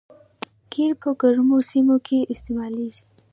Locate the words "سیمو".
1.69-1.97